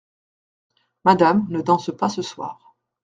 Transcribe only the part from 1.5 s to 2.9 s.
ne danse pas ce soir.